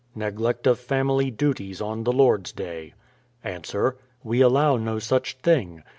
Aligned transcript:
Neglect 0.15 0.65
of 0.65 0.79
family 0.79 1.29
duties 1.29 1.79
on 1.79 2.05
the 2.05 2.11
Lord's 2.11 2.51
day. 2.51 2.95
Ans: 3.45 3.75
We 4.23 4.41
allow 4.41 4.75
no 4.77 4.97
such 4.97 5.37
thing. 5.43 5.83